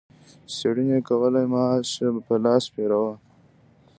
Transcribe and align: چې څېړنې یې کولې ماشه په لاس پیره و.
چې 0.27 0.37
څېړنې 0.57 0.95
یې 0.99 1.05
کولې 1.07 1.43
ماشه 1.53 2.07
په 2.27 2.33
لاس 2.45 2.63
پیره 2.73 2.97
و. 3.01 3.05